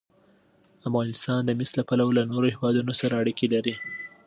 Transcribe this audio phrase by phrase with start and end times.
[0.87, 3.73] افغانستان د مس له پلوه له نورو هېوادونو سره اړیکې لري.